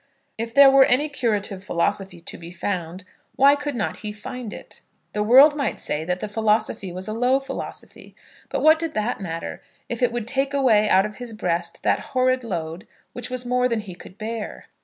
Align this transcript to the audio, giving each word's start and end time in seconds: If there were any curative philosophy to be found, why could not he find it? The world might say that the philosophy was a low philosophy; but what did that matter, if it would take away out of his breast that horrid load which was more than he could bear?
If 0.35 0.51
there 0.55 0.71
were 0.71 0.85
any 0.85 1.09
curative 1.09 1.63
philosophy 1.63 2.19
to 2.19 2.35
be 2.35 2.49
found, 2.49 3.03
why 3.35 3.53
could 3.55 3.75
not 3.75 3.97
he 3.97 4.11
find 4.11 4.51
it? 4.51 4.81
The 5.13 5.21
world 5.21 5.55
might 5.55 5.79
say 5.79 6.03
that 6.05 6.21
the 6.21 6.27
philosophy 6.27 6.91
was 6.91 7.07
a 7.07 7.13
low 7.13 7.39
philosophy; 7.39 8.15
but 8.49 8.63
what 8.63 8.79
did 8.79 8.95
that 8.95 9.21
matter, 9.21 9.61
if 9.89 10.01
it 10.01 10.11
would 10.11 10.27
take 10.27 10.55
away 10.55 10.89
out 10.89 11.05
of 11.05 11.17
his 11.17 11.33
breast 11.33 11.83
that 11.83 11.99
horrid 12.17 12.43
load 12.43 12.87
which 13.13 13.29
was 13.29 13.45
more 13.45 13.67
than 13.69 13.81
he 13.81 13.93
could 13.93 14.17
bear? 14.17 14.65